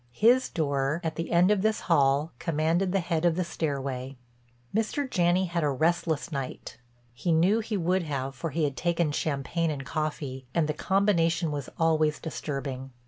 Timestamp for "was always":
11.51-12.19